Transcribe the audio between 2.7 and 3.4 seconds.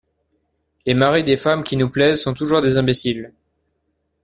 imbéciles.